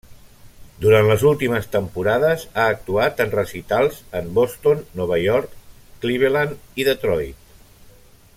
Durant 0.85 1.09
les 1.09 1.25
últimes 1.31 1.67
temporades 1.75 2.45
ha 2.61 2.65
actuat 2.77 3.21
en 3.27 3.35
recitals 3.35 4.01
en 4.21 4.33
Boston, 4.39 4.83
Nova 5.03 5.21
York, 5.27 5.55
Cleveland 6.07 6.59
i 6.85 6.91
Detroit. 6.91 7.47